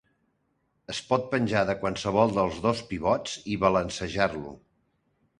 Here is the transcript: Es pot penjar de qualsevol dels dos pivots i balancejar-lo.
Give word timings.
Es 0.91 1.01
pot 1.09 1.25
penjar 1.33 1.59
de 1.69 1.75
qualsevol 1.83 2.33
dels 2.37 2.57
dos 2.63 2.81
pivots 2.93 3.35
i 3.57 3.57
balancejar-lo. 3.65 4.55